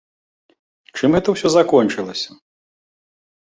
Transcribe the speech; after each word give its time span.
Чым 1.01 1.09
гэта 1.17 1.27
ўсё 1.37 1.47
закончылася? 1.57 2.29